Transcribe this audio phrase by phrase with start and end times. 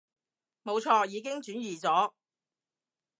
[0.63, 2.13] 冇錯，已經轉移咗